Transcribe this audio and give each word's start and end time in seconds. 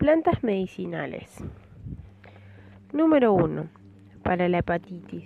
Plantas 0.00 0.42
medicinales. 0.42 1.28
Número 2.90 3.34
1. 3.34 3.66
Para 4.22 4.48
la 4.48 4.60
hepatitis. 4.60 5.24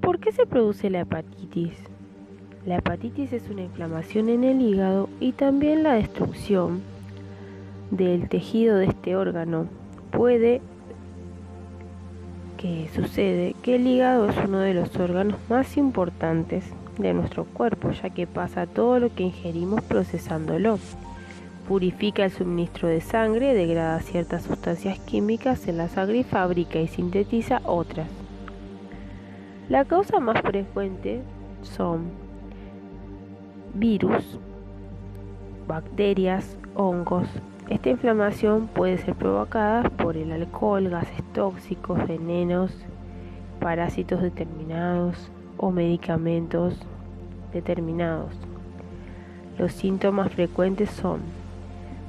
¿Por 0.00 0.20
qué 0.20 0.30
se 0.30 0.46
produce 0.46 0.90
la 0.90 1.00
hepatitis? 1.00 1.72
La 2.64 2.76
hepatitis 2.76 3.32
es 3.32 3.50
una 3.50 3.62
inflamación 3.62 4.28
en 4.28 4.44
el 4.44 4.60
hígado 4.60 5.08
y 5.18 5.32
también 5.32 5.82
la 5.82 5.94
destrucción 5.94 6.82
del 7.90 8.28
tejido 8.28 8.76
de 8.76 8.86
este 8.86 9.16
órgano. 9.16 9.66
Puede 10.12 10.60
que 12.58 12.88
sucede 12.94 13.56
que 13.60 13.74
el 13.74 13.88
hígado 13.88 14.30
es 14.30 14.36
uno 14.36 14.60
de 14.60 14.74
los 14.74 14.94
órganos 14.94 15.36
más 15.48 15.76
importantes 15.76 16.64
de 16.96 17.12
nuestro 17.12 17.44
cuerpo, 17.44 17.90
ya 17.90 18.08
que 18.08 18.28
pasa 18.28 18.68
todo 18.68 19.00
lo 19.00 19.12
que 19.12 19.24
ingerimos 19.24 19.82
procesándolo 19.82 20.78
purifica 21.68 22.24
el 22.24 22.30
suministro 22.30 22.88
de 22.88 23.00
sangre, 23.00 23.54
degrada 23.54 24.00
ciertas 24.00 24.42
sustancias 24.42 24.98
químicas 25.00 25.66
en 25.68 25.78
la 25.78 25.88
sangre 25.88 26.18
y 26.18 26.24
fabrica 26.24 26.78
y 26.78 26.86
sintetiza 26.86 27.60
otras. 27.64 28.08
La 29.68 29.84
causa 29.84 30.20
más 30.20 30.40
frecuente 30.42 31.22
son 31.62 32.04
virus, 33.74 34.38
bacterias, 35.66 36.56
hongos. 36.74 37.26
Esta 37.68 37.90
inflamación 37.90 38.68
puede 38.68 38.98
ser 38.98 39.14
provocada 39.16 39.90
por 39.90 40.16
el 40.16 40.30
alcohol, 40.30 40.88
gases 40.88 41.22
tóxicos, 41.32 42.06
venenos, 42.06 42.72
parásitos 43.60 44.22
determinados 44.22 45.30
o 45.56 45.72
medicamentos 45.72 46.78
determinados. 47.52 48.32
Los 49.58 49.72
síntomas 49.72 50.32
frecuentes 50.32 50.90
son 50.90 51.20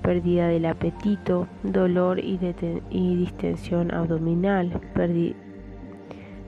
pérdida 0.08 0.48
del 0.48 0.66
apetito, 0.68 1.50
dolor 1.64 2.20
y, 2.20 2.38
distensión 2.40 3.94
abdominal, 3.94 4.80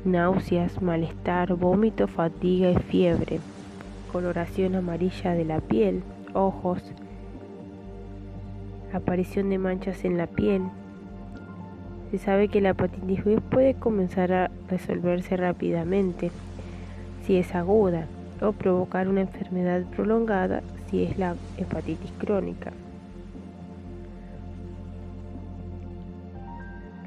náuseas, 0.06 0.82
malestar, 0.82 1.56
vómito, 1.56 2.08
fatiga 2.08 2.72
y 2.72 2.78
fiebre, 2.78 3.42
coloración 4.14 4.76
amarilla 4.76 5.34
de 5.34 5.44
la 5.44 5.60
piel, 5.60 6.04
ojos, 6.34 6.82
aparición 8.94 9.50
de 9.50 9.58
manchas 9.58 10.06
en 10.06 10.18
la 10.18 10.28
piel. 10.28 10.62
Se 12.12 12.18
sabe 12.18 12.48
que 12.48 12.62
la 12.62 12.70
hepatitis 12.70 13.26
B 13.26 13.42
puede 13.42 13.74
comenzar 13.74 14.32
a 14.32 14.52
resolverse 14.70 15.36
rápidamente 15.36 16.32
si 17.26 17.36
es 17.36 17.54
aguda 17.54 18.06
o 18.40 18.54
provocar 18.54 19.10
una 19.10 19.20
enfermedad 19.20 19.84
prolongada 19.94 20.62
si 20.90 21.04
es 21.04 21.18
la 21.18 21.36
hepatitis 21.58 22.14
crónica. 22.20 22.72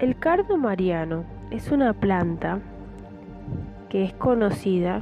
El 0.03 0.19
cardo 0.19 0.57
mariano 0.57 1.23
es 1.53 1.71
una 1.71 1.93
planta 1.93 2.59
que 3.89 4.03
es 4.03 4.13
conocida 4.15 5.01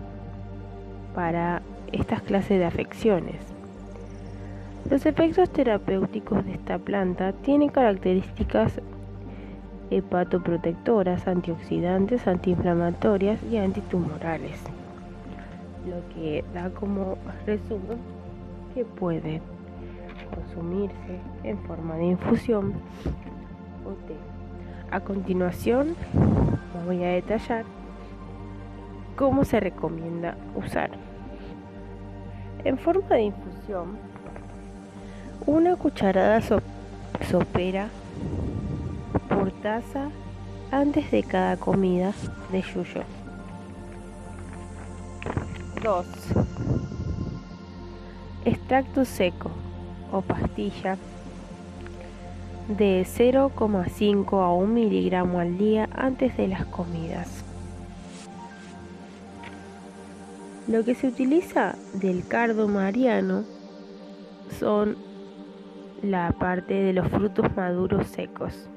para 1.15 1.63
estas 1.91 2.21
clases 2.21 2.59
de 2.59 2.67
afecciones. 2.67 3.37
Los 4.91 5.07
efectos 5.07 5.49
terapéuticos 5.49 6.45
de 6.45 6.53
esta 6.53 6.77
planta 6.77 7.33
tienen 7.33 7.71
características 7.71 8.79
hepatoprotectoras, 9.89 11.27
antioxidantes, 11.27 12.27
antiinflamatorias 12.27 13.43
y 13.51 13.57
antitumorales. 13.57 14.61
Lo 15.89 16.15
que 16.15 16.45
da 16.53 16.69
como 16.75 17.17
resumen 17.47 17.97
que 18.75 18.85
puede 18.85 19.41
consumirse 20.35 21.19
en 21.43 21.57
forma 21.61 21.97
de 21.97 22.05
infusión 22.05 22.75
o 23.87 23.93
té. 24.07 24.30
A 24.91 24.99
continuación 24.99 25.95
voy 26.85 27.05
a 27.05 27.11
detallar 27.11 27.65
cómo 29.17 29.45
se 29.45 29.61
recomienda 29.61 30.37
usar. 30.57 30.91
En 32.65 32.77
forma 32.77 33.09
de 33.11 33.23
infusión, 33.23 33.99
una 35.47 35.77
cucharada 35.77 36.41
sopera 37.31 37.89
por 39.29 39.53
taza 39.63 40.11
antes 40.73 41.11
de 41.13 41.23
cada 41.23 41.57
comida 41.57 42.13
de 42.51 42.63
yuyo. 42.63 43.05
2. 45.83 46.07
Extracto 48.45 49.05
seco 49.05 49.51
o 50.11 50.21
pastilla 50.21 50.97
de 52.77 53.05
0,5 53.05 54.43
a 54.45 54.53
1 54.53 54.67
miligramo 54.73 55.41
al 55.41 55.59
día 55.59 55.89
antes 55.93 56.37
de 56.37 56.47
las 56.47 56.65
comidas. 56.67 57.45
Lo 60.69 60.85
que 60.85 60.95
se 60.95 61.09
utiliza 61.09 61.75
del 61.95 62.27
cardo 62.29 62.69
mariano 62.69 63.43
son 64.59 64.97
la 66.03 66.31
parte 66.39 66.75
de 66.75 66.93
los 66.93 67.09
frutos 67.09 67.47
maduros 67.57 68.07
secos. 68.07 68.69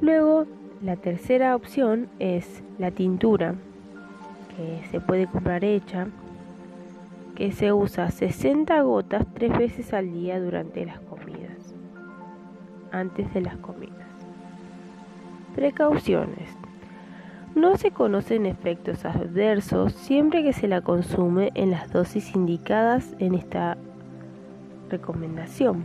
Luego, 0.00 0.46
la 0.82 0.96
tercera 0.96 1.54
opción 1.54 2.08
es 2.20 2.62
la 2.78 2.90
tintura, 2.90 3.54
que 4.56 4.88
se 4.90 5.00
puede 5.00 5.26
comprar 5.26 5.62
hecha, 5.62 6.06
que 7.34 7.52
se 7.52 7.70
usa 7.74 8.10
60 8.10 8.80
gotas 8.80 9.26
tres 9.34 9.56
veces 9.56 9.92
al 9.92 10.10
día 10.10 10.40
durante 10.40 10.86
las 10.86 11.00
comidas 11.00 11.39
antes 12.92 13.32
de 13.34 13.42
las 13.42 13.56
comidas. 13.56 14.06
Precauciones. 15.54 16.48
No 17.54 17.76
se 17.76 17.90
conocen 17.90 18.46
efectos 18.46 19.04
adversos 19.04 19.92
siempre 19.92 20.44
que 20.44 20.52
se 20.52 20.68
la 20.68 20.82
consume 20.82 21.50
en 21.54 21.72
las 21.72 21.92
dosis 21.92 22.34
indicadas 22.36 23.14
en 23.18 23.34
esta 23.34 23.76
recomendación. 24.88 25.84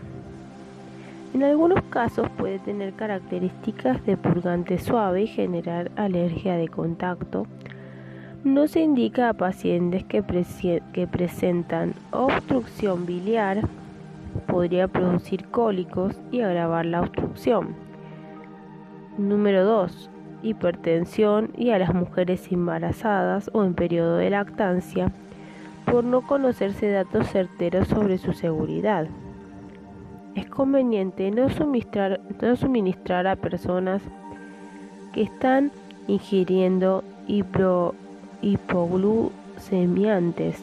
En 1.34 1.44
algunos 1.44 1.84
casos 1.90 2.30
puede 2.38 2.60
tener 2.60 2.94
características 2.94 4.06
de 4.06 4.16
purgante 4.16 4.78
suave 4.78 5.24
y 5.24 5.28
generar 5.28 5.92
alergia 5.98 6.56
de 6.56 6.68
contacto. 6.68 7.46
No 8.46 8.68
se 8.68 8.82
indica 8.82 9.28
a 9.28 9.34
pacientes 9.34 10.06
que, 10.06 10.24
que 10.94 11.08
presentan 11.08 11.94
obstrucción 12.12 13.06
biliar, 13.06 13.68
podría 14.48 14.88
producir 14.88 15.46
cólicos 15.46 16.16
y 16.32 16.42
agravar 16.42 16.86
la 16.86 17.02
obstrucción. 17.02 17.76
Número 19.18 19.66
2. 19.66 20.10
Hipertensión 20.44 21.52
y 21.58 21.72
a 21.72 21.80
las 21.80 21.94
mujeres 21.94 22.52
embarazadas 22.52 23.50
o 23.54 23.64
en 23.64 23.74
periodo 23.74 24.18
de 24.18 24.30
lactancia 24.30 25.12
por 25.86 26.04
no 26.04 26.22
conocerse 26.22 26.90
datos 26.90 27.30
certeros 27.30 27.88
sobre 27.88 28.18
su 28.18 28.34
seguridad. 28.34 29.08
Es 30.36 30.48
conveniente 30.48 31.32
no 31.32 31.50
suministrar, 31.50 32.20
a 33.28 33.36
personas 33.38 34.02
que 35.14 35.22
están 35.22 35.72
ingiriendo 36.08 37.06
hipoglucemiantes 38.42 40.58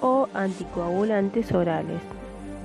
o 0.00 0.28
anticoagulantes 0.34 1.50
orales 1.52 2.15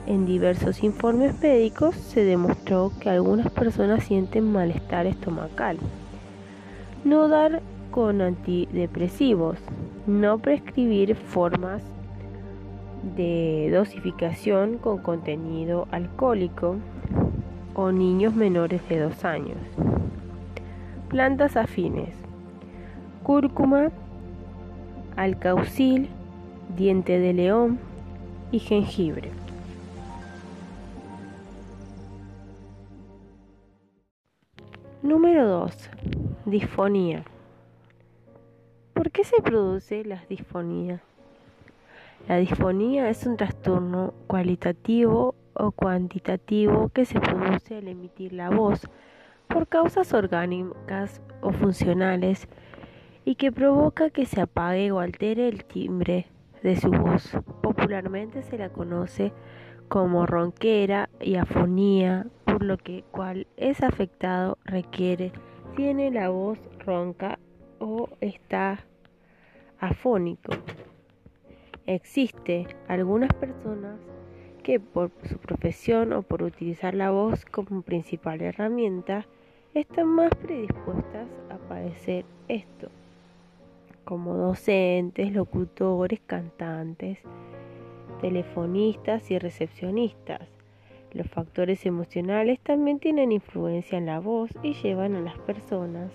en 0.08 0.26
diversos 0.26 0.84
informes 0.84 1.40
médicos 1.42 1.96
se 1.96 2.24
demostró 2.24 2.92
que 3.00 3.10
algunas 3.10 3.50
personas 3.52 4.04
sienten 4.04 4.52
malestar 4.52 5.06
estomacal. 5.06 5.78
No 7.04 7.28
dar 7.28 7.62
con 7.92 8.22
antidepresivos. 8.22 9.58
No 10.08 10.40
prescribir 10.40 11.16
formas 11.16 11.84
de 13.16 13.70
dosificación 13.72 14.78
con 14.78 15.00
contenido 15.00 15.88
alcohólico 15.92 16.78
o 17.76 17.92
niños 17.92 18.34
menores 18.36 18.82
de 18.90 19.00
2 19.00 19.26
años. 19.26 19.58
Plantas 21.10 21.58
afines. 21.58 22.10
Cúrcuma, 23.24 23.92
alcaucil, 25.16 26.10
diente 26.76 27.20
de 27.20 27.34
león 27.34 27.80
y 28.52 28.60
jengibre. 28.60 29.41
Número 35.04 35.48
2. 35.48 35.90
Disfonía. 36.46 37.24
¿Por 38.94 39.10
qué 39.10 39.24
se 39.24 39.42
produce 39.42 40.06
la 40.06 40.24
disfonía? 40.30 41.02
La 42.28 42.38
disfonía 42.38 43.10
es 43.10 43.26
un 43.26 43.36
trastorno 43.36 44.14
cualitativo 44.28 45.34
o 45.56 45.72
cuantitativo 45.72 46.90
que 46.90 47.06
se 47.06 47.20
produce 47.20 47.78
al 47.78 47.88
emitir 47.88 48.34
la 48.34 48.52
voz 48.52 48.88
por 49.48 49.68
causas 49.68 50.14
orgánicas 50.14 51.20
o 51.42 51.52
funcionales 51.52 52.48
y 53.26 53.36
que 53.36 53.52
provoca 53.52 54.12
que 54.12 54.28
se 54.28 54.40
apague 54.40 54.92
o 54.92 55.00
altere 55.00 55.48
el 55.48 55.66
timbre 55.66 56.28
de 56.62 56.76
su 56.76 56.92
voz. 56.92 57.36
Popularmente 57.64 58.44
se 58.44 58.60
la 58.60 58.70
conoce 58.70 59.34
como 59.92 60.26
ronquera 60.26 61.10
y 61.20 61.36
afonía, 61.36 62.26
por 62.46 62.64
lo 62.64 62.78
que 62.78 63.04
cual 63.12 63.46
es 63.58 63.84
afectado 63.84 64.58
requiere, 64.64 65.34
tiene 65.76 66.12
la 66.12 66.30
voz 66.30 66.58
ronca 66.80 67.40
o 67.78 68.08
está 68.22 68.86
afónico. 69.82 70.54
Existe 71.88 72.68
algunas 72.88 73.34
personas 73.34 74.00
que 74.64 74.80
por 74.80 75.12
su 75.28 75.38
profesión 75.40 76.14
o 76.14 76.22
por 76.22 76.42
utilizar 76.42 76.94
la 76.94 77.12
voz 77.12 77.44
como 77.44 77.82
principal 77.82 78.40
herramienta 78.40 79.26
están 79.74 80.08
más 80.08 80.34
predispuestas 80.36 81.28
a 81.50 81.58
padecer 81.68 82.24
esto, 82.48 82.88
como 84.06 84.36
docentes, 84.36 85.34
locutores, 85.34 86.22
cantantes, 86.26 87.20
telefonistas 88.22 89.30
y 89.32 89.40
recepcionistas. 89.40 90.48
Los 91.12 91.30
factores 91.30 91.86
emocionales 91.86 92.62
también 92.62 93.00
tienen 93.00 93.34
influencia 93.34 93.98
en 93.98 94.06
la 94.06 94.20
voz 94.20 94.52
y 94.64 94.74
llevan 94.76 95.16
a 95.16 95.22
las 95.22 95.38
personas 95.40 96.12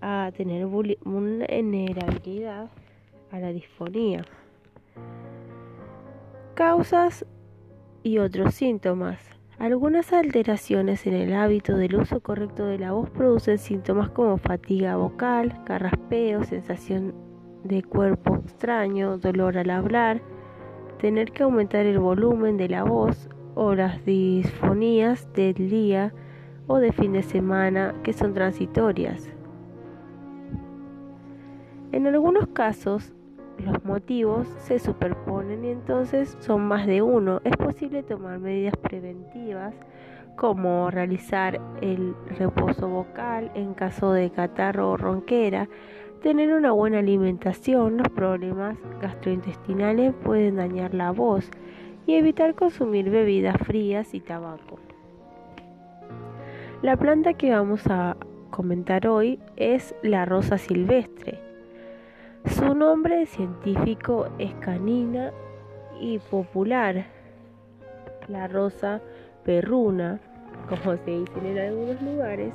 a 0.00 0.32
tener 0.36 0.66
vulnerabilidad 0.66 2.70
a 3.30 3.38
la 3.38 3.52
disfonía. 3.52 4.24
Causas 6.54 7.24
y 8.02 8.18
otros 8.18 8.54
síntomas. 8.54 9.20
Algunas 9.58 10.12
alteraciones 10.14 11.06
en 11.06 11.12
el 11.12 11.34
hábito 11.34 11.76
del 11.76 11.96
uso 11.96 12.20
correcto 12.20 12.64
de 12.64 12.78
la 12.78 12.92
voz 12.92 13.10
producen 13.10 13.58
síntomas 13.58 14.08
como 14.10 14.38
fatiga 14.38 14.96
vocal, 14.96 15.62
carraspeo, 15.64 16.44
sensación 16.44 17.14
de 17.62 17.82
cuerpo 17.82 18.36
extraño, 18.36 19.18
dolor 19.18 19.58
al 19.58 19.68
hablar, 19.68 20.22
tener 21.00 21.32
que 21.32 21.42
aumentar 21.42 21.86
el 21.86 21.98
volumen 21.98 22.56
de 22.56 22.68
la 22.68 22.84
voz 22.84 23.28
o 23.54 23.74
las 23.74 24.04
disfonías 24.04 25.32
del 25.32 25.54
día 25.54 26.12
o 26.66 26.76
de 26.78 26.92
fin 26.92 27.12
de 27.12 27.22
semana 27.22 27.94
que 28.02 28.12
son 28.12 28.34
transitorias. 28.34 29.28
En 31.92 32.06
algunos 32.06 32.46
casos, 32.48 33.12
los 33.58 33.84
motivos 33.84 34.46
se 34.58 34.78
superponen 34.78 35.64
y 35.64 35.70
entonces 35.70 36.36
son 36.40 36.62
más 36.62 36.86
de 36.86 37.02
uno. 37.02 37.40
Es 37.44 37.56
posible 37.56 38.02
tomar 38.02 38.38
medidas 38.38 38.76
preventivas 38.76 39.74
como 40.36 40.90
realizar 40.90 41.60
el 41.82 42.14
reposo 42.38 42.88
vocal 42.88 43.50
en 43.54 43.74
caso 43.74 44.12
de 44.12 44.30
catarro 44.30 44.92
o 44.92 44.96
ronquera, 44.96 45.68
tener 46.20 46.52
una 46.52 46.72
buena 46.72 46.98
alimentación, 46.98 47.96
los 47.96 48.08
problemas 48.08 48.76
gastrointestinales 49.00 50.14
pueden 50.22 50.56
dañar 50.56 50.94
la 50.94 51.10
voz 51.10 51.50
y 52.06 52.14
evitar 52.14 52.54
consumir 52.54 53.10
bebidas 53.10 53.56
frías 53.64 54.14
y 54.14 54.20
tabaco. 54.20 54.78
La 56.82 56.96
planta 56.96 57.34
que 57.34 57.50
vamos 57.50 57.86
a 57.86 58.16
comentar 58.50 59.06
hoy 59.06 59.38
es 59.56 59.94
la 60.02 60.24
rosa 60.24 60.58
silvestre. 60.58 61.38
Su 62.46 62.74
nombre 62.74 63.26
científico 63.26 64.28
es 64.38 64.52
canina 64.54 65.32
y 66.00 66.18
popular, 66.18 67.06
la 68.28 68.48
rosa 68.48 69.00
perruna, 69.44 70.20
como 70.68 70.96
se 70.96 71.10
dice 71.10 71.32
en 71.44 71.58
algunos 71.58 72.02
lugares, 72.02 72.54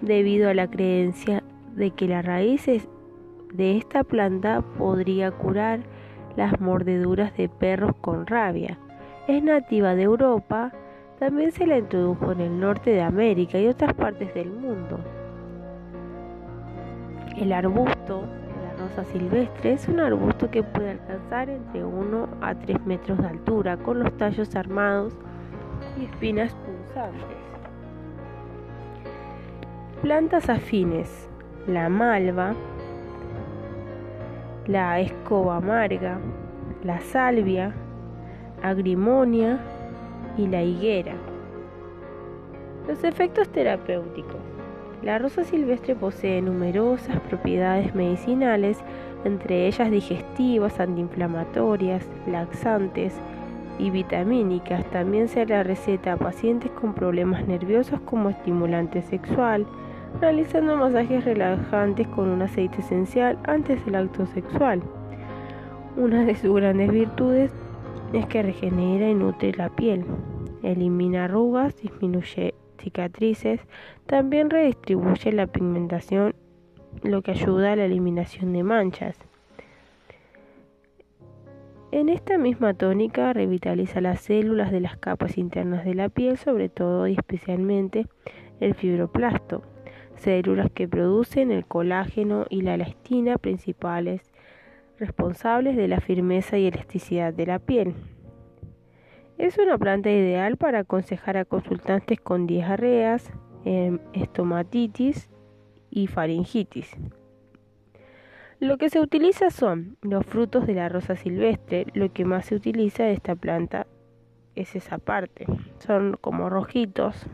debido 0.00 0.50
a 0.50 0.54
la 0.54 0.68
creencia 0.68 1.42
de 1.74 1.90
que 1.90 2.06
las 2.06 2.24
raíces 2.24 2.88
de 3.54 3.78
esta 3.78 4.04
planta 4.04 4.62
podría 4.76 5.30
curar 5.30 5.80
las 6.36 6.60
mordeduras 6.60 7.34
de 7.36 7.48
perros 7.48 7.92
con 8.00 8.26
rabia. 8.26 8.78
Es 9.26 9.42
nativa 9.42 9.94
de 9.94 10.02
Europa, 10.02 10.72
también 11.18 11.52
se 11.52 11.66
la 11.66 11.78
introdujo 11.78 12.32
en 12.32 12.40
el 12.40 12.60
norte 12.60 12.90
de 12.90 13.02
América 13.02 13.58
y 13.58 13.68
otras 13.68 13.94
partes 13.94 14.34
del 14.34 14.50
mundo. 14.50 14.98
El 17.36 17.52
arbusto 17.52 18.24
rosa 18.78 19.04
silvestre 19.04 19.72
es 19.72 19.88
un 19.88 20.00
arbusto 20.00 20.50
que 20.50 20.62
puede 20.62 20.90
alcanzar 20.90 21.48
entre 21.48 21.84
1 21.84 22.28
a 22.40 22.54
3 22.54 22.84
metros 22.86 23.18
de 23.18 23.28
altura 23.28 23.76
con 23.76 24.00
los 24.00 24.16
tallos 24.16 24.54
armados 24.56 25.14
y 25.98 26.04
espinas 26.04 26.54
punzantes. 26.54 27.36
Plantas 30.02 30.48
afines, 30.50 31.28
la 31.66 31.88
malva, 31.88 32.54
la 34.66 34.98
escoba 35.00 35.56
amarga, 35.56 36.18
la 36.82 37.00
salvia, 37.00 37.74
agrimonia 38.62 39.58
y 40.38 40.46
la 40.46 40.62
higuera. 40.62 41.14
Los 42.88 43.04
efectos 43.04 43.48
terapéuticos. 43.50 44.40
La 45.02 45.18
rosa 45.18 45.44
silvestre 45.44 45.94
posee 45.94 46.40
numerosas 46.40 47.20
propiedades 47.20 47.94
medicinales, 47.94 48.78
entre 49.24 49.66
ellas 49.66 49.90
digestivas, 49.90 50.80
antiinflamatorias, 50.80 52.06
laxantes 52.26 53.14
y 53.78 53.90
vitamínicas. 53.90 54.84
También 54.86 55.28
se 55.28 55.44
la 55.44 55.62
receta 55.62 56.14
a 56.14 56.16
pacientes 56.16 56.70
con 56.70 56.94
problemas 56.94 57.46
nerviosos 57.46 58.00
como 58.00 58.30
estimulante 58.30 59.02
sexual, 59.02 59.66
realizando 60.20 60.76
masajes 60.76 61.24
relajantes 61.24 62.06
con 62.08 62.28
un 62.28 62.42
aceite 62.42 62.80
esencial 62.80 63.38
antes 63.44 63.84
del 63.84 63.96
acto 63.96 64.26
sexual. 64.26 64.82
Una 65.96 66.24
de 66.24 66.34
sus 66.34 66.54
grandes 66.54 66.90
virtudes 66.90 67.52
es 68.12 68.26
que 68.26 68.42
regenera 68.42 69.08
y 69.08 69.14
nutre 69.14 69.52
la 69.52 69.68
piel, 69.68 70.04
elimina 70.62 71.24
arrugas, 71.24 71.76
disminuye 71.76 72.54
cicatrices, 72.78 73.60
también 74.06 74.50
redistribuye 74.50 75.32
la 75.32 75.46
pigmentación, 75.46 76.34
lo 77.02 77.22
que 77.22 77.32
ayuda 77.32 77.72
a 77.72 77.76
la 77.76 77.84
eliminación 77.84 78.52
de 78.52 78.62
manchas. 78.62 79.18
En 81.92 82.08
esta 82.08 82.38
misma 82.38 82.74
tónica 82.74 83.32
revitaliza 83.32 84.00
las 84.00 84.20
células 84.20 84.72
de 84.72 84.80
las 84.80 84.96
capas 84.96 85.38
internas 85.38 85.84
de 85.84 85.94
la 85.94 86.08
piel, 86.08 86.36
sobre 86.38 86.68
todo 86.68 87.06
y 87.06 87.12
especialmente 87.12 88.06
el 88.58 88.74
fibroplasto, 88.74 89.62
células 90.24 90.70
que 90.72 90.88
producen 90.88 91.50
el 91.50 91.66
colágeno 91.66 92.46
y 92.48 92.62
la 92.62 92.74
elastina 92.74 93.36
principales 93.36 94.22
responsables 94.98 95.76
de 95.76 95.86
la 95.86 96.00
firmeza 96.00 96.56
y 96.56 96.66
elasticidad 96.66 97.34
de 97.34 97.46
la 97.46 97.58
piel. 97.58 97.94
Es 99.36 99.58
una 99.58 99.76
planta 99.76 100.10
ideal 100.10 100.56
para 100.56 100.80
aconsejar 100.80 101.36
a 101.36 101.44
consultantes 101.44 102.20
con 102.20 102.46
diarreas, 102.46 103.30
em, 103.64 103.98
estomatitis 104.12 105.30
y 105.90 106.06
faringitis. 106.06 106.96
Lo 108.60 108.78
que 108.78 108.88
se 108.88 109.00
utiliza 109.00 109.50
son 109.50 109.98
los 110.00 110.24
frutos 110.24 110.66
de 110.66 110.74
la 110.74 110.88
rosa 110.88 111.16
silvestre. 111.16 111.86
Lo 111.92 112.12
que 112.12 112.24
más 112.24 112.46
se 112.46 112.54
utiliza 112.54 113.04
de 113.04 113.12
esta 113.12 113.34
planta 113.34 113.86
es 114.54 114.74
esa 114.74 114.98
parte. 114.98 115.44
Son 115.78 116.16
como 116.20 116.48
rojitos. 116.48 117.26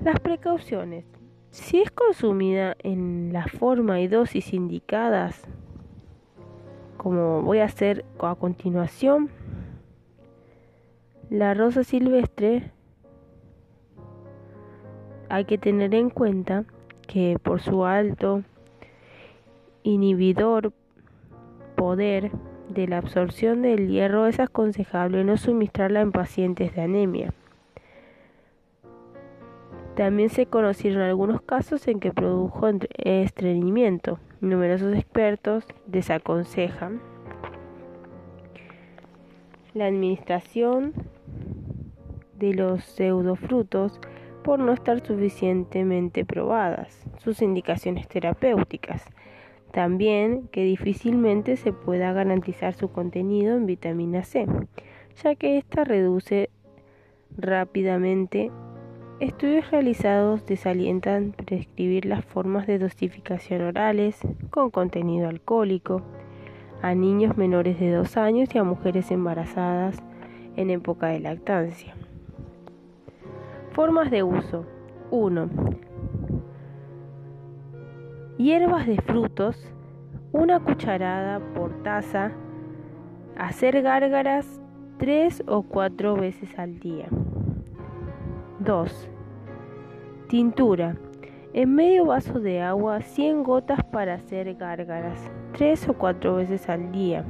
Las 0.00 0.20
precauciones. 0.20 1.04
Si 1.60 1.80
es 1.82 1.90
consumida 1.90 2.76
en 2.78 3.32
la 3.32 3.46
forma 3.46 4.00
y 4.00 4.06
dosis 4.06 4.54
indicadas, 4.54 5.42
como 6.96 7.42
voy 7.42 7.58
a 7.58 7.64
hacer 7.64 8.04
a 8.20 8.36
continuación, 8.36 9.28
la 11.30 11.54
rosa 11.54 11.82
silvestre 11.82 12.70
hay 15.28 15.46
que 15.46 15.58
tener 15.58 15.94
en 15.96 16.10
cuenta 16.10 16.64
que 17.08 17.38
por 17.42 17.60
su 17.60 17.84
alto 17.84 18.44
inhibidor 19.82 20.72
poder 21.74 22.30
de 22.68 22.86
la 22.86 22.98
absorción 22.98 23.62
del 23.62 23.88
hierro 23.88 24.28
es 24.28 24.38
aconsejable 24.38 25.24
no 25.24 25.36
suministrarla 25.36 26.02
en 26.02 26.12
pacientes 26.12 26.74
de 26.76 26.82
anemia. 26.82 27.34
También 29.98 30.28
se 30.30 30.46
conocieron 30.46 31.02
algunos 31.02 31.42
casos 31.42 31.88
en 31.88 31.98
que 31.98 32.12
produjo 32.12 32.68
estreñimiento. 32.98 34.20
Numerosos 34.40 34.94
expertos 34.94 35.64
desaconsejan 35.88 37.00
la 39.74 39.86
administración 39.86 40.92
de 42.38 42.54
los 42.54 42.84
pseudofrutos 42.84 44.00
por 44.44 44.60
no 44.60 44.72
estar 44.72 45.04
suficientemente 45.04 46.24
probadas, 46.24 47.04
sus 47.18 47.42
indicaciones 47.42 48.06
terapéuticas. 48.06 49.04
También 49.72 50.46
que 50.52 50.62
difícilmente 50.62 51.56
se 51.56 51.72
pueda 51.72 52.12
garantizar 52.12 52.72
su 52.74 52.92
contenido 52.92 53.56
en 53.56 53.66
vitamina 53.66 54.22
C, 54.22 54.46
ya 55.24 55.34
que 55.34 55.58
ésta 55.58 55.82
reduce 55.82 56.50
rápidamente. 57.36 58.52
Estudios 59.20 59.68
realizados 59.72 60.46
desalientan 60.46 61.32
prescribir 61.32 62.04
las 62.04 62.24
formas 62.24 62.68
de 62.68 62.78
dosificación 62.78 63.62
orales 63.62 64.20
con 64.50 64.70
contenido 64.70 65.28
alcohólico 65.28 66.02
a 66.82 66.94
niños 66.94 67.36
menores 67.36 67.80
de 67.80 67.90
2 67.90 68.16
años 68.16 68.54
y 68.54 68.58
a 68.58 68.62
mujeres 68.62 69.10
embarazadas 69.10 70.00
en 70.54 70.70
época 70.70 71.08
de 71.08 71.18
lactancia. 71.18 71.96
Formas 73.72 74.12
de 74.12 74.22
uso. 74.22 74.66
1. 75.10 75.50
Hierbas 78.36 78.86
de 78.86 78.98
frutos, 78.98 79.72
una 80.30 80.60
cucharada 80.60 81.40
por 81.54 81.82
taza. 81.82 82.30
Hacer 83.36 83.82
gárgaras 83.82 84.60
tres 84.98 85.42
o 85.48 85.62
cuatro 85.62 86.14
veces 86.14 86.56
al 86.56 86.78
día. 86.78 87.08
2. 88.68 89.08
Tintura. 90.28 90.94
En 91.54 91.74
medio 91.74 92.04
vaso 92.04 92.38
de 92.38 92.60
agua 92.60 93.00
100 93.00 93.42
gotas 93.42 93.82
para 93.90 94.12
hacer 94.12 94.54
gárgaras 94.56 95.18
tres 95.54 95.88
o 95.88 95.94
cuatro 95.94 96.34
veces 96.34 96.68
al 96.68 96.92
día. 96.92 97.24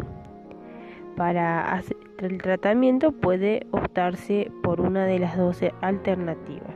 Para 1.16 1.72
hacer 1.74 1.96
el 2.18 2.42
tratamiento 2.42 3.12
puede 3.12 3.68
optarse 3.70 4.50
por 4.64 4.80
una 4.80 5.04
de 5.04 5.20
las 5.20 5.36
12 5.36 5.72
alternativas. 5.80 6.74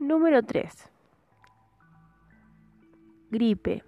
Número 0.00 0.42
3. 0.42 0.90
Gripe. 3.30 3.84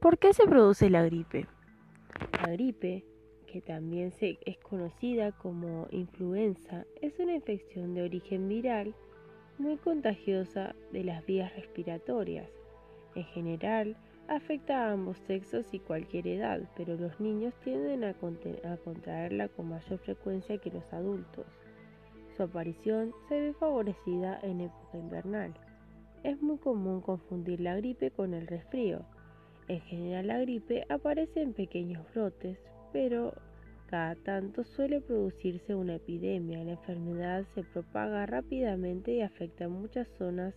¿Por 0.00 0.16
qué 0.16 0.32
se 0.32 0.46
produce 0.46 0.88
la 0.88 1.04
gripe? 1.04 1.46
La 2.42 2.52
gripe, 2.52 3.04
que 3.46 3.60
también 3.60 4.12
se, 4.12 4.38
es 4.46 4.56
conocida 4.58 5.32
como 5.32 5.88
influenza, 5.90 6.86
es 7.02 7.18
una 7.18 7.34
infección 7.34 7.92
de 7.92 8.04
origen 8.04 8.48
viral 8.48 8.94
muy 9.58 9.76
contagiosa 9.76 10.74
de 10.90 11.04
las 11.04 11.26
vías 11.26 11.54
respiratorias. 11.54 12.48
En 13.14 13.24
general, 13.24 13.94
afecta 14.28 14.86
a 14.86 14.92
ambos 14.92 15.18
sexos 15.26 15.66
y 15.72 15.80
cualquier 15.80 16.28
edad, 16.28 16.62
pero 16.78 16.96
los 16.96 17.20
niños 17.20 17.52
tienden 17.62 18.04
a, 18.04 18.14
contraerla 18.14 19.48
con 19.48 19.68
mayor 19.68 19.98
frecuencia 19.98 20.56
que 20.56 20.70
los 20.70 20.90
adultos. 20.94 21.44
Su 22.38 22.44
aparición 22.44 23.12
se 23.28 23.38
ve 23.38 23.52
favorecida 23.52 24.40
en 24.42 24.62
época 24.62 24.96
invernal. 24.96 25.52
Es 26.22 26.40
muy 26.40 26.56
común 26.56 27.02
confundir 27.02 27.60
la 27.60 27.76
gripe 27.76 28.10
con 28.10 28.32
el 28.32 28.46
resfrío. 28.46 29.04
En 29.70 29.80
general 29.82 30.26
la 30.26 30.38
gripe 30.40 30.84
aparece 30.88 31.42
en 31.42 31.52
pequeños 31.52 32.04
brotes, 32.12 32.58
pero 32.92 33.32
cada 33.86 34.16
tanto 34.16 34.64
suele 34.64 35.00
producirse 35.00 35.76
una 35.76 35.94
epidemia. 35.94 36.64
La 36.64 36.72
enfermedad 36.72 37.44
se 37.54 37.62
propaga 37.62 38.26
rápidamente 38.26 39.12
y 39.12 39.22
afecta 39.22 39.66
a 39.66 39.68
muchas 39.68 40.08
zonas 40.18 40.54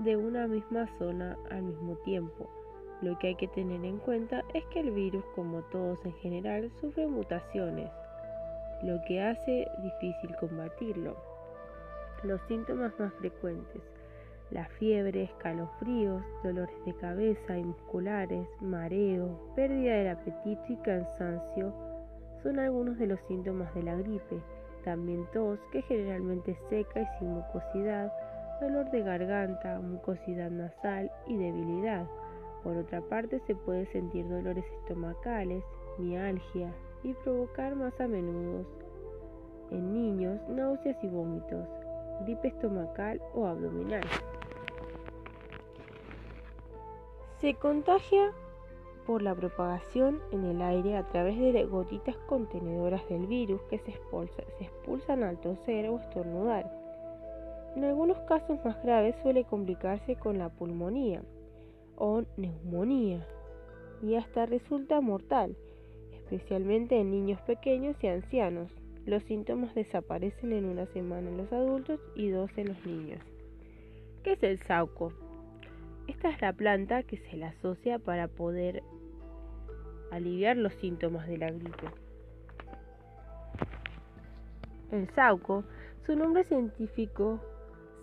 de 0.00 0.16
una 0.16 0.48
misma 0.48 0.88
zona 0.98 1.38
al 1.52 1.62
mismo 1.62 1.98
tiempo. 1.98 2.50
Lo 3.00 3.16
que 3.20 3.28
hay 3.28 3.36
que 3.36 3.46
tener 3.46 3.84
en 3.84 3.98
cuenta 3.98 4.42
es 4.54 4.64
que 4.72 4.80
el 4.80 4.90
virus, 4.90 5.24
como 5.36 5.62
todos 5.70 6.04
en 6.04 6.14
general, 6.14 6.68
sufre 6.80 7.06
mutaciones, 7.06 7.92
lo 8.82 9.00
que 9.06 9.20
hace 9.20 9.68
difícil 9.84 10.34
combatirlo. 10.40 11.16
Los 12.24 12.40
síntomas 12.48 12.92
más 12.98 13.14
frecuentes, 13.20 13.82
la 14.50 14.64
fiebre, 14.78 15.24
escalofríos, 15.24 16.22
dolores 16.44 16.76
de 16.84 16.94
cabeza 16.94 17.58
y 17.58 17.64
musculares, 17.64 18.46
mareo, 18.60 19.52
pérdida 19.56 19.94
del 19.94 20.08
apetito 20.08 20.62
y 20.68 20.76
cansancio, 20.76 21.74
son 22.42 22.58
algunos 22.58 22.96
de 22.98 23.08
los 23.08 23.20
síntomas 23.26 23.74
de 23.74 23.82
la 23.82 23.96
gripe. 23.96 24.40
También 24.84 25.26
tos, 25.32 25.58
que 25.72 25.82
generalmente 25.82 26.52
es 26.52 26.58
seca 26.70 27.00
y 27.00 27.18
sin 27.18 27.34
mucosidad, 27.34 28.12
dolor 28.60 28.88
de 28.92 29.02
garganta, 29.02 29.80
mucosidad 29.80 30.50
nasal 30.50 31.10
y 31.26 31.36
debilidad. 31.36 32.06
Por 32.62 32.76
otra 32.76 33.00
parte, 33.00 33.40
se 33.46 33.54
puede 33.56 33.86
sentir 33.86 34.28
dolores 34.28 34.64
estomacales, 34.82 35.64
mialgia 35.98 36.72
y 37.02 37.14
provocar 37.14 37.74
más 37.74 37.98
a 38.00 38.06
menudo 38.06 38.64
en 39.70 39.92
niños 39.92 40.40
náuseas 40.48 40.96
y 41.02 41.08
vómitos, 41.08 41.66
gripe 42.22 42.48
estomacal 42.48 43.20
o 43.34 43.46
abdominal. 43.46 44.02
Se 47.40 47.54
contagia 47.54 48.32
por 49.06 49.20
la 49.20 49.34
propagación 49.34 50.20
en 50.32 50.44
el 50.44 50.62
aire 50.62 50.96
a 50.96 51.06
través 51.06 51.38
de 51.38 51.64
gotitas 51.64 52.16
contenedoras 52.28 53.06
del 53.08 53.26
virus 53.26 53.60
que 53.70 53.78
se, 53.78 53.92
se 53.92 54.64
expulsan 54.64 55.22
al 55.22 55.38
toser 55.40 55.90
o 55.90 55.98
estornudar. 55.98 56.72
En 57.76 57.84
algunos 57.84 58.18
casos 58.20 58.58
más 58.64 58.82
graves 58.82 59.14
suele 59.22 59.44
complicarse 59.44 60.16
con 60.16 60.38
la 60.38 60.48
pulmonía, 60.48 61.22
o 61.96 62.22
neumonía 62.38 63.26
y 64.02 64.14
hasta 64.14 64.46
resulta 64.46 65.00
mortal, 65.02 65.56
especialmente 66.12 66.98
en 66.98 67.10
niños 67.10 67.40
pequeños 67.42 67.96
y 68.02 68.06
ancianos. 68.06 68.70
Los 69.04 69.22
síntomas 69.24 69.74
desaparecen 69.74 70.52
en 70.52 70.64
una 70.64 70.86
semana 70.86 71.28
en 71.28 71.36
los 71.36 71.52
adultos 71.52 72.00
y 72.14 72.30
dos 72.30 72.50
en 72.56 72.68
los 72.68 72.86
niños. 72.86 73.20
¿Qué 74.24 74.32
es 74.32 74.42
el 74.42 74.58
sauco? 74.58 75.12
Esta 76.06 76.30
es 76.30 76.40
la 76.40 76.52
planta 76.52 77.02
que 77.02 77.16
se 77.16 77.36
la 77.36 77.48
asocia 77.48 77.98
para 77.98 78.28
poder 78.28 78.82
aliviar 80.10 80.56
los 80.56 80.72
síntomas 80.74 81.26
de 81.28 81.38
la 81.38 81.50
gripe. 81.50 81.88
El 84.92 85.08
sauco, 85.10 85.64
su 86.06 86.14
nombre 86.14 86.44
científico 86.44 87.40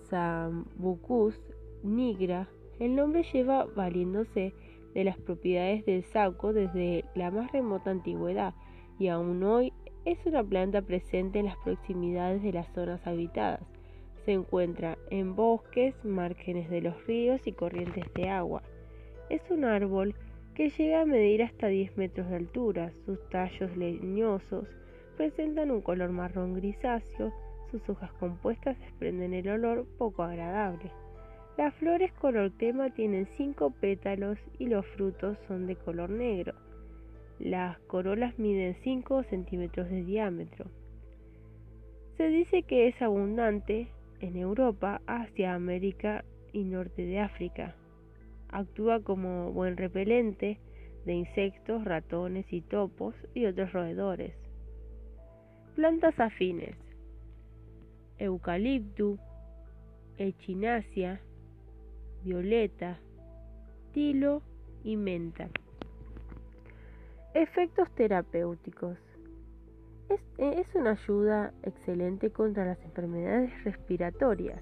Sambucus 0.10 1.40
nigra, 1.82 2.48
el 2.80 2.96
nombre 2.96 3.24
lleva 3.32 3.66
valiéndose 3.66 4.54
de 4.94 5.04
las 5.04 5.18
propiedades 5.18 5.86
del 5.86 6.04
sauco 6.04 6.54
desde 6.54 7.06
la 7.16 7.32
más 7.32 7.52
remota 7.52 7.90
antigüedad 7.92 8.54
y 9.00 9.08
aún 9.08 9.44
hoy 9.44 9.74
es 10.06 10.18
una 10.26 10.44
planta 10.44 10.82
presente 10.82 11.40
en 11.40 11.46
las 11.46 11.58
proximidades 11.58 12.44
de 12.44 12.54
las 12.54 12.68
zonas 12.74 13.06
habitadas. 13.08 13.62
Se 14.26 14.34
encuentra 14.34 14.98
en 15.14 15.36
bosques, 15.36 15.94
márgenes 16.04 16.72
de 16.72 16.82
los 16.82 17.06
ríos 17.06 17.46
y 17.46 17.52
corrientes 17.52 18.12
de 18.16 18.30
agua. 18.30 18.64
Es 19.30 19.42
un 19.52 19.64
árbol 19.64 20.16
que 20.56 20.72
llega 20.72 21.02
a 21.02 21.06
medir 21.06 21.44
hasta 21.44 21.68
10 21.68 21.98
metros 21.98 22.28
de 22.32 22.38
altura. 22.38 22.92
Sus 23.06 23.20
tallos 23.30 23.78
leñosos 23.78 24.68
presentan 25.16 25.70
un 25.70 25.82
color 25.82 26.10
marrón 26.10 26.56
grisáceo, 26.56 27.32
sus 27.70 27.88
hojas 27.88 28.12
compuestas 28.14 28.80
desprenden 28.80 29.36
el 29.36 29.50
olor 29.50 29.86
poco 30.00 30.24
agradable. 30.24 30.90
Las 31.58 31.76
flores 31.76 32.12
color 32.14 32.52
crema 32.54 32.90
tienen 32.90 33.28
cinco 33.38 33.70
pétalos 33.70 34.40
y 34.58 34.66
los 34.66 34.84
frutos 34.88 35.38
son 35.48 35.68
de 35.68 35.76
color 35.76 36.10
negro. 36.10 36.56
Las 37.38 37.78
corolas 37.82 38.40
miden 38.40 38.76
5 38.84 39.24
centímetros 39.24 39.90
de 39.90 40.04
diámetro. 40.04 40.66
Se 42.18 42.30
dice 42.30 42.64
que 42.64 42.88
es 42.88 43.00
abundante 43.02 43.90
en 44.24 44.38
Europa, 44.38 45.02
Asia, 45.06 45.54
América 45.54 46.24
y 46.54 46.64
norte 46.64 47.06
de 47.06 47.20
África. 47.20 47.76
Actúa 48.48 49.02
como 49.02 49.52
buen 49.52 49.76
repelente 49.76 50.62
de 51.06 51.14
insectos, 51.14 51.84
ratones 51.84 52.46
y 52.54 52.62
topos 52.62 53.14
y 53.34 53.48
otros 53.48 53.74
roedores. 53.74 54.34
Plantas 55.76 56.18
afines. 56.22 56.78
Eucalipto, 58.18 59.18
echinacia, 60.18 61.20
violeta, 62.24 63.00
tilo 63.92 64.42
y 64.86 64.96
menta. 64.96 65.50
Efectos 67.34 67.94
terapéuticos. 67.96 68.98
Es, 70.38 70.76
una 70.76 70.92
ayuda 70.92 71.54
excelente 71.64 72.32
contra 72.32 72.66
las 72.66 72.82
enfermedades 72.84 73.52
respiratorias, 73.64 74.62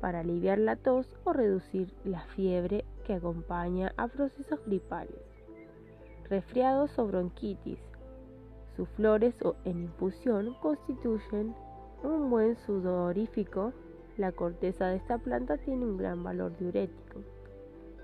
para 0.00 0.20
aliviar 0.20 0.58
la 0.58 0.76
tos 0.76 1.16
o 1.24 1.32
reducir 1.32 1.92
la 2.04 2.20
fiebre 2.34 2.84
que 3.04 3.14
acompaña 3.14 3.92
a 3.96 4.08
procesos 4.08 4.64
gripales, 4.64 5.20
resfriados 6.28 6.98
o 6.98 7.06
bronquitis. 7.06 7.78
Sus 8.76 8.88
flores 8.90 9.34
o 9.42 9.56
en 9.64 9.84
infusión 9.84 10.54
constituyen 10.60 11.54
un 12.02 12.30
buen 12.30 12.56
sudorífico 12.56 13.72
la 14.16 14.32
corteza 14.32 14.86
de 14.86 14.96
esta 14.96 15.18
planta 15.18 15.58
tiene 15.58 15.84
un 15.84 15.98
gran 15.98 16.22
valor 16.22 16.56
diurético, 16.56 17.20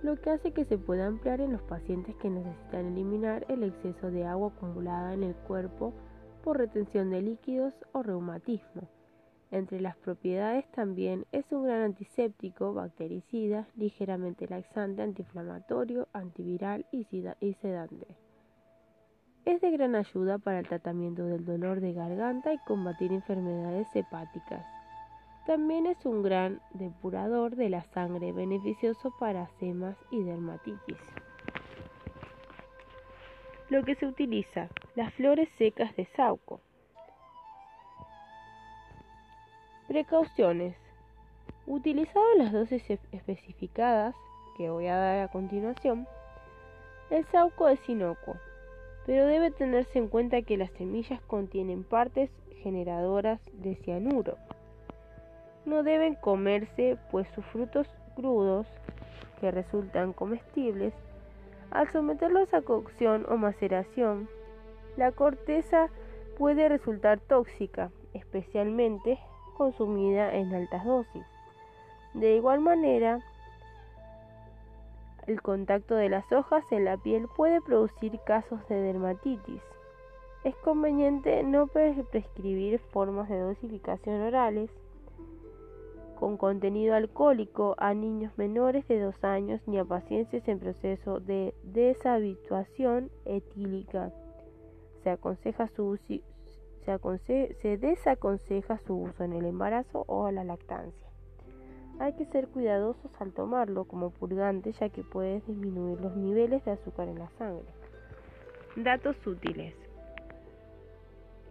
lo 0.02 0.20
que 0.20 0.30
hace 0.30 0.52
que 0.52 0.66
se 0.66 0.76
pueda 0.76 1.06
emplear 1.06 1.40
en 1.40 1.52
los 1.52 1.62
pacientes 1.62 2.14
que 2.16 2.28
necesitan 2.28 2.87
eliminar 2.87 3.46
el 3.49 3.62
exceso 3.62 4.11
de 4.11 4.26
agua 4.26 4.52
acumulada 4.54 5.14
en 5.14 5.22
el 5.22 5.34
cuerpo 5.34 5.94
por 6.42 6.58
retención 6.58 7.11
de 7.11 7.22
líquidos 7.22 7.75
o 7.92 8.02
reumatismo. 8.02 8.88
Entre 9.50 9.80
las 9.80 9.96
propiedades 9.96 10.66
también 10.72 11.26
es 11.30 11.44
un 11.52 11.64
gran 11.64 11.82
antiséptico, 11.82 12.72
bactericida, 12.72 13.68
ligeramente 13.76 14.49
laxante, 14.49 15.02
antiinflamatorio, 15.02 16.08
antiviral 16.12 16.87
y 16.90 17.04
sedante. 17.61 18.06
Es 19.44 19.61
de 19.61 19.70
gran 19.72 19.94
ayuda 19.94 20.38
para 20.38 20.61
el 20.61 20.68
tratamiento 20.68 21.26
del 21.26 21.44
dolor 21.44 21.80
de 21.80 21.92
garganta 21.92 22.54
y 22.54 22.58
combatir 22.58 23.12
enfermedades 23.12 23.88
hepáticas. 23.94 24.64
También 25.46 25.87
es 25.87 26.06
un 26.06 26.22
gran 26.22 26.61
depurador 26.75 27.56
de 27.56 27.68
la 27.68 27.82
sangre, 27.92 28.32
beneficioso 28.32 29.12
para 29.18 29.49
semas 29.58 29.96
y 30.12 30.22
dermatitis. 30.22 30.99
Lo 33.68 33.82
que 33.82 33.96
se 33.96 34.06
utiliza, 34.06 34.68
las 34.94 35.14
flores 35.14 35.49
secas 35.56 35.94
de 35.96 36.04
sauco. 36.16 36.61
Precauciones. 39.88 40.76
Utilizado 41.66 42.26
las 42.37 42.52
dosis 42.52 42.82
especificadas, 43.12 44.14
que 44.56 44.68
voy 44.68 44.88
a 44.88 44.96
dar 44.96 45.20
a 45.20 45.28
continuación, 45.28 46.06
el 47.08 47.25
sauco 47.26 47.68
es 47.68 47.88
inocuo, 47.88 48.37
pero 49.06 49.26
debe 49.26 49.50
tenerse 49.50 49.99
en 49.99 50.08
cuenta 50.08 50.42
que 50.42 50.58
las 50.58 50.70
semillas 50.72 51.20
contienen 51.22 51.84
partes 51.84 52.30
generadoras 52.62 53.40
de 53.52 53.76
cianuro. 53.76 54.37
No 55.64 55.82
deben 55.82 56.16
comerse, 56.16 56.99
pues 57.11 57.26
sus 57.34 57.44
frutos 57.46 57.88
crudos, 58.14 58.66
que 59.40 59.50
resultan 59.50 60.12
comestibles, 60.12 60.92
al 61.70 61.90
someterlos 61.90 62.52
a 62.52 62.61
cocción 62.61 63.25
o 63.28 63.37
maceración, 63.37 64.28
la 64.96 65.12
corteza 65.12 65.88
puede 66.38 66.68
resultar 66.68 67.20
tóxica, 67.20 67.90
especialmente 68.14 69.18
consumida 69.56 70.34
en 70.34 70.54
altas 70.54 70.84
dosis. 70.84 71.25
De 72.14 72.37
igual 72.37 72.61
manera, 72.61 73.20
el 75.26 75.40
contacto 75.40 75.94
de 75.94 76.08
las 76.08 76.30
hojas 76.32 76.64
en 76.72 76.84
la 76.84 76.96
piel 76.96 77.26
puede 77.37 77.61
producir 77.61 78.18
casos 78.26 78.66
de 78.68 78.75
dermatitis. 78.75 79.62
Es 80.44 80.56
conveniente 80.56 81.42
no 81.44 81.68
prescribir 81.68 82.80
formas 82.90 83.28
de 83.28 83.38
dosificación 83.38 84.20
orales 84.22 84.70
con 86.18 86.37
contenido 86.37 86.94
alcohólico 86.94 87.75
a 87.78 87.94
niños 87.94 88.32
menores 88.37 88.87
de 88.88 89.00
2 89.00 89.25
años 89.25 89.61
ni 89.66 89.78
a 89.78 89.84
pacientes 89.84 90.46
en 90.46 90.58
proceso 90.58 91.18
de 91.20 91.54
deshabituación 91.64 93.11
etílica. 93.25 94.12
Se, 95.02 95.11
aconseja 95.11 95.68
su, 95.68 95.99
se 96.87 97.78
desaconseja 97.78 98.78
su 98.87 98.94
uso 98.94 99.25
en 99.25 99.32
el 99.32 99.44
embarazo 99.47 100.04
o 100.06 100.30
la 100.30 100.44
lactancia. 100.44 101.09
Hay 101.99 102.14
que 102.14 102.25
ser 102.26 102.49
cuidadosos 102.49 103.11
al 103.21 103.32
tomarlo 103.32 103.85
como 103.85 104.11
purgante 104.11 104.73
ya 104.73 104.88
que 104.88 105.02
puede 105.02 105.40
disminuir 105.47 106.00
los 106.00 106.16
niveles 106.16 106.64
de 106.64 106.73
azúcar 106.73 107.09
en 107.09 107.18
la 107.18 107.30
sangre. 107.38 107.68
Datos 108.76 109.16
útiles. 109.26 109.75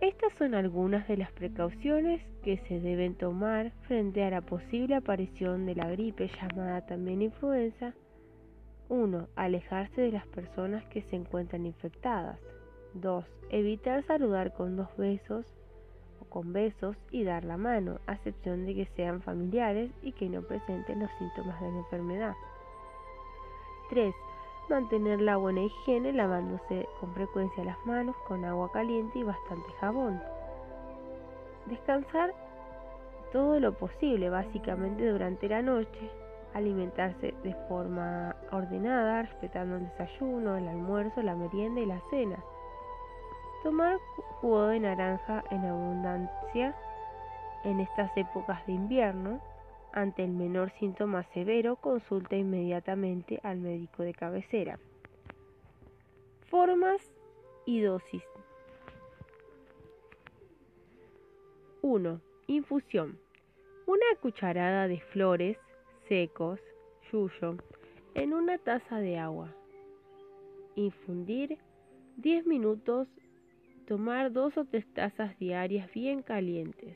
Estas 0.02 0.34
son 0.40 0.56
algunas 0.56 1.08
de 1.08 1.18
las 1.18 1.32
precauciones 1.32 2.22
que 2.44 2.58
se 2.68 2.80
deben 2.80 3.16
tomar 3.16 3.72
frente 3.88 4.24
a 4.24 4.32
la 4.32 4.42
posible 4.42 4.96
aparición 4.96 5.68
de 5.68 5.76
la 5.76 5.90
gripe 5.92 6.28
llamada 6.28 6.86
también 6.88 7.22
influenza. 7.22 7.94
1. 8.90 9.28
Alejarse 9.36 10.02
de 10.02 10.12
las 10.12 10.26
personas 10.28 10.84
que 10.86 11.04
se 11.04 11.16
encuentran 11.16 11.68
infectadas. 11.68 12.40
2. 12.94 13.26
Evitar 13.50 14.04
saludar 14.06 14.54
con 14.54 14.76
dos 14.76 14.90
besos 14.98 15.46
con 16.32 16.54
besos 16.54 16.96
y 17.12 17.24
dar 17.24 17.44
la 17.44 17.58
mano, 17.58 18.00
a 18.08 18.14
excepción 18.14 18.66
de 18.66 18.74
que 18.74 18.86
sean 18.96 19.22
familiares 19.22 19.92
y 20.02 20.14
que 20.14 20.30
no 20.30 20.42
presenten 20.42 21.02
los 21.02 21.12
síntomas 21.20 21.60
de 21.62 21.70
la 21.70 21.78
enfermedad. 21.78 22.34
3. 23.90 24.16
Mantener 24.70 25.20
la 25.20 25.36
buena 25.36 25.62
higiene 25.62 26.14
lavándose 26.14 26.88
con 27.00 27.14
frecuencia 27.14 27.66
las 27.66 27.86
manos 27.86 28.16
con 28.28 28.46
agua 28.46 28.72
caliente 28.72 29.20
y 29.20 29.24
bastante 29.24 29.70
jabón. 29.82 30.22
Descansar 31.66 32.34
todo 33.34 33.60
lo 33.60 33.74
posible, 33.74 34.30
básicamente 34.30 35.10
durante 35.10 35.50
la 35.50 35.62
noche. 35.62 36.10
Alimentarse 36.54 37.34
de 37.44 37.56
forma 37.68 38.36
ordenada, 38.52 39.24
respetando 39.24 39.76
el 39.76 39.90
desayuno, 39.90 40.58
el 40.58 40.68
almuerzo, 40.68 41.22
la 41.22 41.36
merienda 41.36 41.82
y 41.82 41.86
la 41.86 42.02
cena 42.10 42.42
Tomar 43.64 44.00
jugo 44.40 44.68
de 44.68 44.80
naranja 44.80 45.44
en 45.52 45.66
abundancia 45.66 46.76
en 47.64 47.80
estas 47.80 48.16
épocas 48.18 48.66
de 48.66 48.74
invierno. 48.74 49.40
Ante 49.94 50.24
el 50.24 50.32
menor 50.32 50.72
síntoma 50.80 51.24
severo, 51.34 51.76
consulta 51.76 52.36
inmediatamente 52.36 53.40
al 53.44 53.58
médico 53.60 54.04
de 54.04 54.14
cabecera. 54.14 54.80
Formas 56.50 57.02
y 57.66 57.82
dosis. 57.82 58.24
1. 61.84 62.22
Infusión. 62.48 63.20
Una 63.86 64.06
cucharada 64.22 64.88
de 64.88 65.02
flores 65.02 65.58
secos, 66.08 66.60
yuyo, 67.12 67.58
en 68.16 68.34
una 68.34 68.58
taza 68.58 69.00
de 69.00 69.20
agua. 69.20 69.54
Infundir 70.76 71.58
10 72.18 72.46
minutos 72.46 73.08
Tomar 73.92 74.32
dos 74.32 74.58
o 74.58 74.64
tres 74.64 74.86
tazas 74.94 75.38
diarias 75.38 75.92
bien 75.92 76.22
calientes. 76.22 76.96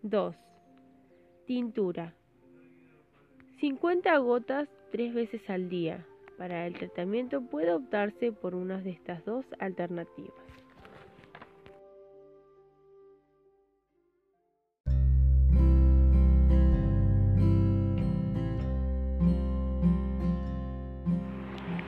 2. 0.00 0.34
Tintura. 1.44 2.14
50 3.60 4.16
gotas 4.16 4.70
tres 4.90 5.12
veces 5.12 5.42
al 5.50 5.68
día. 5.68 6.06
Para 6.38 6.66
el 6.66 6.72
tratamiento 6.72 7.42
puede 7.42 7.74
optarse 7.74 8.32
por 8.32 8.54
una 8.54 8.80
de 8.80 8.92
estas 8.92 9.22
dos 9.26 9.44
alternativas. 9.58 10.32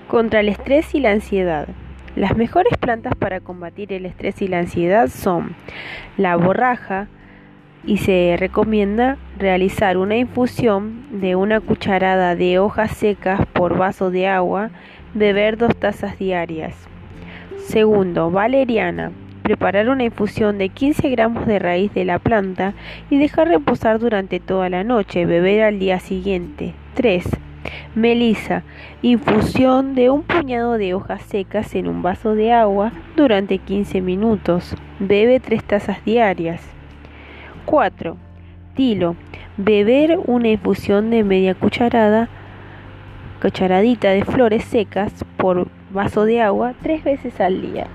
Contra 0.08 0.40
el 0.40 0.50
estrés 0.50 0.94
y 0.94 1.00
la 1.00 1.12
ansiedad. 1.12 1.68
Las 2.16 2.36
mejores 2.36 2.76
plantas 2.76 3.14
para 3.14 3.40
combatir 3.40 3.92
el 3.92 4.04
estrés 4.04 4.42
y 4.42 4.48
la 4.48 4.58
ansiedad 4.58 5.08
son 5.08 5.56
la 6.18 6.36
borraja 6.36 7.08
y 7.84 7.96
se 7.96 8.36
recomienda 8.38 9.16
realizar 9.38 9.96
una 9.96 10.16
infusión 10.16 11.06
de 11.20 11.36
una 11.36 11.60
cucharada 11.60 12.36
de 12.36 12.58
hojas 12.58 12.90
secas 12.92 13.46
por 13.46 13.78
vaso 13.78 14.10
de 14.10 14.28
agua, 14.28 14.70
beber 15.14 15.56
dos 15.56 15.74
tazas 15.74 16.18
diarias. 16.18 16.76
Segundo, 17.56 18.30
valeriana. 18.30 19.10
Preparar 19.42 19.88
una 19.88 20.04
infusión 20.04 20.58
de 20.58 20.68
15 20.68 21.08
gramos 21.08 21.46
de 21.46 21.58
raíz 21.58 21.92
de 21.94 22.04
la 22.04 22.18
planta 22.18 22.74
y 23.10 23.18
dejar 23.18 23.48
reposar 23.48 23.98
durante 23.98 24.38
toda 24.38 24.68
la 24.68 24.84
noche, 24.84 25.26
beber 25.26 25.62
al 25.62 25.78
día 25.78 25.98
siguiente. 25.98 26.74
3. 26.94 27.24
Melisa, 27.94 28.62
infusión 29.02 29.94
de 29.94 30.10
un 30.10 30.22
puñado 30.22 30.78
de 30.78 30.94
hojas 30.94 31.22
secas 31.22 31.74
en 31.74 31.88
un 31.88 32.02
vaso 32.02 32.34
de 32.34 32.52
agua 32.52 32.92
durante 33.16 33.58
15 33.58 34.00
minutos. 34.00 34.74
Bebe 34.98 35.40
3 35.40 35.62
tazas 35.64 36.04
diarias. 36.04 36.62
4. 37.66 38.16
Tilo, 38.74 39.16
beber 39.56 40.18
una 40.24 40.48
infusión 40.48 41.10
de 41.10 41.24
media 41.24 41.54
cucharada, 41.54 42.28
cucharadita 43.40 44.10
de 44.10 44.24
flores 44.24 44.64
secas 44.64 45.24
por 45.36 45.68
vaso 45.90 46.24
de 46.24 46.40
agua 46.40 46.74
3 46.82 47.04
veces 47.04 47.40
al 47.40 47.60
día. 47.60 47.86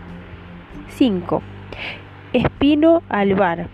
5. 0.89 1.41
Espino 2.33 3.01
albar, 3.09 3.67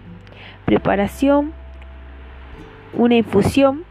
preparación, 0.66 1.52
una 2.94 3.16
infusión 3.16 3.84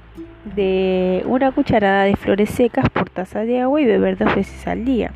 de 0.44 1.22
una 1.26 1.52
cucharada 1.52 2.05
de 2.05 2.16
flores 2.16 2.50
secas 2.50 2.88
por 2.90 3.09
taza 3.09 3.40
de 3.40 3.61
agua 3.61 3.81
y 3.81 3.87
beber 3.87 4.18
dos 4.18 4.35
veces 4.35 4.66
al 4.66 4.85
día. 4.85 5.12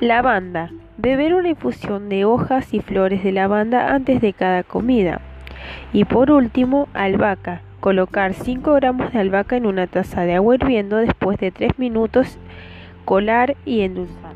Lavanda. 0.00 0.70
Beber 0.98 1.34
una 1.34 1.48
infusión 1.48 2.08
de 2.08 2.24
hojas 2.24 2.72
y 2.72 2.80
flores 2.80 3.22
de 3.22 3.32
lavanda 3.32 3.94
antes 3.94 4.20
de 4.20 4.32
cada 4.32 4.62
comida. 4.62 5.20
Y 5.92 6.04
por 6.04 6.30
último, 6.30 6.88
albahaca. 6.94 7.62
Colocar 7.80 8.34
5 8.34 8.74
gramos 8.74 9.12
de 9.12 9.18
albahaca 9.18 9.56
en 9.56 9.66
una 9.66 9.86
taza 9.86 10.22
de 10.22 10.34
agua 10.34 10.54
hirviendo 10.54 10.96
después 10.96 11.38
de 11.38 11.50
3 11.50 11.78
minutos, 11.78 12.38
colar 13.04 13.56
y 13.64 13.82
endulzar. 13.82 14.35